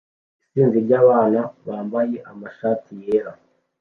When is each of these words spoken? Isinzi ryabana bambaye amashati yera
Isinzi 0.45 0.77
ryabana 0.85 1.41
bambaye 1.67 2.15
amashati 2.31 2.91
yera 3.03 3.31